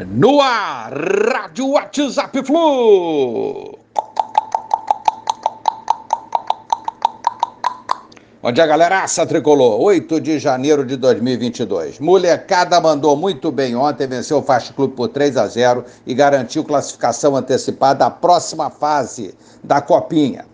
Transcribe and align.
no 0.00 0.40
ar, 0.40 0.92
Rádio 0.92 1.68
WhatsApp 1.68 2.42
Flu. 2.44 3.78
Bom 8.42 8.50
dia, 8.50 8.66
galeraça 8.66 9.24
tricolor. 9.24 9.80
8 9.80 10.20
de 10.20 10.38
janeiro 10.38 10.84
de 10.84 10.96
2022. 10.96 12.00
Molecada 12.00 12.80
mandou 12.80 13.16
muito 13.16 13.52
bem 13.52 13.76
ontem, 13.76 14.06
venceu 14.06 14.38
o 14.38 14.42
Fast 14.42 14.72
Clube 14.72 14.94
por 14.96 15.08
3 15.08 15.36
a 15.36 15.46
0 15.46 15.84
e 16.04 16.12
garantiu 16.12 16.64
classificação 16.64 17.36
antecipada 17.36 18.04
à 18.06 18.10
próxima 18.10 18.68
fase 18.68 19.34
da 19.62 19.80
Copinha. 19.80 20.44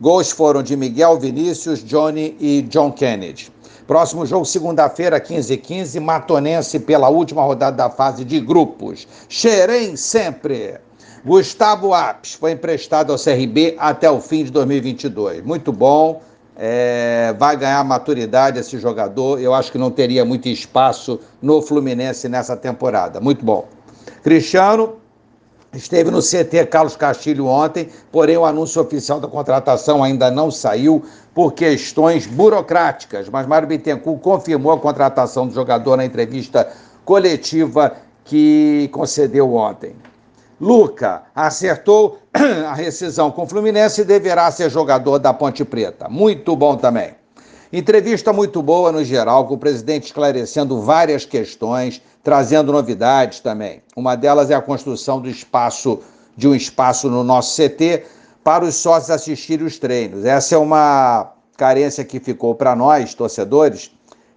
Gols 0.00 0.30
foram 0.30 0.62
de 0.62 0.76
Miguel 0.76 1.18
Vinícius, 1.18 1.84
Johnny 1.84 2.36
e 2.40 2.62
John 2.62 2.90
Kennedy. 2.90 3.52
Próximo 3.86 4.26
jogo, 4.26 4.44
segunda-feira, 4.44 5.20
15h15, 5.20 6.00
Matonense 6.00 6.80
pela 6.80 7.08
última 7.08 7.42
rodada 7.42 7.76
da 7.76 7.90
fase 7.90 8.24
de 8.24 8.40
grupos. 8.40 9.06
Xerém 9.28 9.94
sempre. 9.96 10.74
Gustavo 11.24 11.94
Apes 11.94 12.34
foi 12.34 12.52
emprestado 12.52 13.12
ao 13.12 13.18
CRB 13.18 13.76
até 13.78 14.10
o 14.10 14.20
fim 14.20 14.44
de 14.44 14.50
2022. 14.50 15.44
Muito 15.44 15.72
bom. 15.72 16.20
É, 16.56 17.34
vai 17.38 17.56
ganhar 17.56 17.84
maturidade 17.84 18.58
esse 18.58 18.78
jogador. 18.78 19.40
Eu 19.40 19.54
acho 19.54 19.70
que 19.70 19.78
não 19.78 19.90
teria 19.90 20.24
muito 20.24 20.48
espaço 20.48 21.20
no 21.40 21.62
Fluminense 21.62 22.28
nessa 22.28 22.56
temporada. 22.56 23.20
Muito 23.20 23.44
bom. 23.44 23.68
Cristiano 24.22 24.96
Esteve 25.76 26.10
no 26.10 26.20
CT 26.22 26.66
Carlos 26.70 26.96
Castilho 26.96 27.46
ontem, 27.46 27.88
porém 28.10 28.36
o 28.36 28.46
anúncio 28.46 28.80
oficial 28.80 29.20
da 29.20 29.28
contratação 29.28 30.02
ainda 30.02 30.30
não 30.30 30.50
saiu 30.50 31.04
por 31.34 31.52
questões 31.52 32.26
burocráticas. 32.26 33.28
Mas 33.28 33.46
Mário 33.46 33.68
Bittencourt 33.68 34.20
confirmou 34.20 34.72
a 34.72 34.78
contratação 34.78 35.46
do 35.46 35.52
jogador 35.52 35.98
na 35.98 36.04
entrevista 36.04 36.66
coletiva 37.04 37.92
que 38.24 38.88
concedeu 38.90 39.54
ontem. 39.54 39.94
Luca 40.58 41.24
acertou 41.34 42.18
a 42.32 42.72
rescisão 42.72 43.30
com 43.30 43.42
o 43.42 43.46
Fluminense 43.46 44.00
e 44.00 44.04
deverá 44.04 44.50
ser 44.50 44.70
jogador 44.70 45.18
da 45.18 45.34
Ponte 45.34 45.62
Preta. 45.62 46.08
Muito 46.08 46.56
bom 46.56 46.76
também. 46.76 47.14
Entrevista 47.72 48.32
muito 48.32 48.62
boa 48.62 48.92
no 48.92 49.04
geral, 49.04 49.46
com 49.46 49.54
o 49.54 49.58
presidente 49.58 50.04
esclarecendo 50.04 50.80
várias 50.80 51.24
questões, 51.24 52.00
trazendo 52.22 52.72
novidades 52.72 53.40
também. 53.40 53.82
Uma 53.96 54.14
delas 54.14 54.50
é 54.50 54.54
a 54.54 54.60
construção 54.60 55.20
do 55.20 55.28
espaço 55.28 56.00
de 56.36 56.46
um 56.46 56.54
espaço 56.54 57.08
no 57.08 57.24
nosso 57.24 57.56
CT 57.56 58.04
para 58.44 58.64
os 58.64 58.76
sócios 58.76 59.10
assistirem 59.10 59.66
os 59.66 59.78
treinos. 59.78 60.24
Essa 60.24 60.54
é 60.54 60.58
uma 60.58 61.32
carência 61.56 62.04
que 62.04 62.20
ficou 62.20 62.54
para 62.54 62.76
nós, 62.76 63.14
torcedores, 63.14 63.90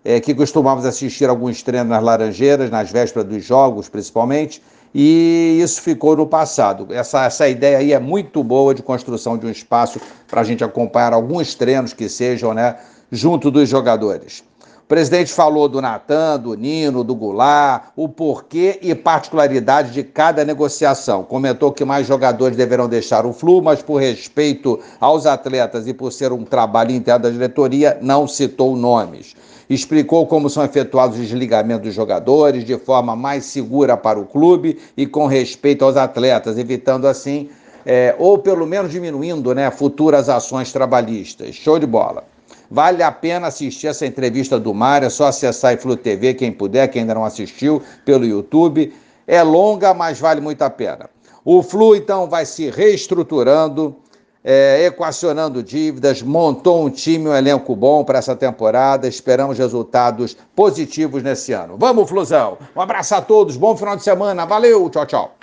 é, 0.04 0.20
que 0.20 0.34
costumamos 0.34 0.86
assistir 0.86 1.30
alguns 1.30 1.62
treinos 1.62 1.90
nas 1.90 2.02
Laranjeiras, 2.02 2.72
nas 2.72 2.90
vésperas 2.90 3.28
dos 3.28 3.44
jogos, 3.44 3.90
principalmente, 3.90 4.64
e 4.96 5.60
isso 5.62 5.82
ficou 5.82 6.16
no 6.16 6.26
passado. 6.26 6.88
Essa, 6.92 7.26
essa 7.26 7.48
ideia 7.48 7.78
aí 7.78 7.94
é 7.94 8.00
muito 8.00 8.44
boa 8.44 8.74
de 8.74 8.82
construção 8.82 9.38
de 9.38 9.46
um 9.46 9.50
espaço 9.50 10.00
para 10.28 10.42
a 10.42 10.44
gente 10.44 10.64
acompanhar 10.64 11.14
alguns 11.14 11.54
treinos 11.54 11.94
que 11.94 12.10
sejam, 12.10 12.54
né? 12.54 12.78
Junto 13.12 13.50
dos 13.50 13.68
jogadores. 13.68 14.44
O 14.84 14.90
presidente 14.90 15.32
falou 15.32 15.70
do 15.70 15.80
Natan, 15.80 16.40
do 16.40 16.56
Nino, 16.56 17.04
do 17.04 17.14
Goulart, 17.14 17.92
o 17.96 18.10
porquê 18.10 18.80
e 18.82 18.96
particularidade 18.96 19.92
de 19.92 20.04
cada 20.04 20.44
negociação. 20.44 21.24
Comentou 21.24 21.72
que 21.72 21.86
mais 21.86 22.08
jogadores 22.08 22.58
deverão 22.58 22.90
deixar 22.90 23.24
o 23.24 23.32
Flu, 23.32 23.62
mas 23.62 23.84
por 23.84 24.02
respeito 24.02 24.80
aos 25.00 25.28
atletas 25.28 25.88
e 25.88 25.94
por 25.94 26.12
ser 26.12 26.32
um 26.34 26.44
trabalho 26.44 26.92
interno 26.92 27.22
da 27.22 27.30
diretoria, 27.30 28.00
não 28.02 28.28
citou 28.28 28.76
nomes. 28.76 29.36
Explicou 29.70 30.26
como 30.26 30.50
são 30.50 30.66
efetuados 30.66 31.20
os 31.20 31.28
desligamentos 31.28 31.84
dos 31.84 31.94
jogadores 31.94 32.66
de 32.66 32.76
forma 32.80 33.16
mais 33.16 33.46
segura 33.46 33.96
para 33.96 34.20
o 34.20 34.26
clube 34.26 34.80
e 34.98 35.06
com 35.06 35.28
respeito 35.28 35.86
aos 35.86 35.98
atletas, 35.98 36.58
evitando 36.58 37.08
assim, 37.08 37.52
é, 37.86 38.16
ou 38.18 38.40
pelo 38.40 38.66
menos 38.66 38.92
diminuindo 38.92 39.54
né, 39.54 39.70
futuras 39.70 40.30
ações 40.30 40.72
trabalhistas. 40.72 41.54
Show 41.54 41.78
de 41.78 41.86
bola. 41.86 42.24
Vale 42.70 43.02
a 43.04 43.12
pena 43.12 43.48
assistir 43.48 43.88
essa 43.88 44.06
entrevista 44.06 44.60
do 44.60 44.74
Mário, 44.74 45.08
é 45.08 45.10
só 45.10 45.28
acessar 45.28 45.78
Flu 45.78 45.96
TV, 45.96 46.34
quem 46.34 46.52
puder, 46.52 46.88
quem 46.88 47.02
ainda 47.02 47.16
não 47.16 47.26
assistiu, 47.26 47.82
pelo 48.06 48.26
YouTube. 48.26 48.94
É 49.28 49.42
longa, 49.44 49.94
mas 49.94 50.20
vale 50.20 50.42
muito 50.42 50.62
a 50.62 50.70
pena. 50.70 51.10
O 51.44 51.64
Flu, 51.64 51.96
então, 51.96 52.28
vai 52.28 52.46
se 52.46 52.70
reestruturando, 52.70 53.96
é, 54.44 54.86
equacionando 54.86 55.62
dívidas, 55.62 56.22
montou 56.22 56.86
um 56.86 56.90
time, 56.90 57.28
um 57.28 57.36
elenco 57.36 57.76
bom 57.76 58.04
para 58.04 58.20
essa 58.20 58.36
temporada. 58.36 59.08
Esperamos 59.08 59.58
resultados 59.58 60.38
positivos 60.56 61.24
nesse 61.24 61.54
ano. 61.54 61.76
Vamos, 61.78 62.10
Flusão! 62.10 62.58
Um 62.76 62.82
abraço 62.82 63.16
a 63.16 63.22
todos, 63.22 63.58
bom 63.58 63.76
final 63.76 63.96
de 63.96 64.04
semana, 64.04 64.46
valeu, 64.46 64.90
tchau, 64.90 65.06
tchau. 65.06 65.36